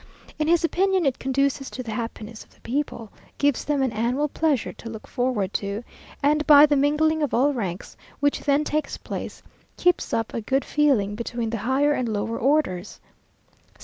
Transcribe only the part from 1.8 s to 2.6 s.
the happiness of